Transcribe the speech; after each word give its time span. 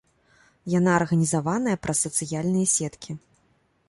Яна 0.75 0.91
арганізаваная 0.99 1.75
праз 1.83 1.97
сацыяльныя 2.07 2.67
сеткі. 2.77 3.11